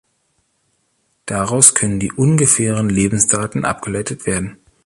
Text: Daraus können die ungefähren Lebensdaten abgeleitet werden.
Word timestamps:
Daraus 1.27 1.75
können 1.75 1.99
die 1.99 2.11
ungefähren 2.11 2.89
Lebensdaten 2.89 3.65
abgeleitet 3.65 4.25
werden. 4.25 4.57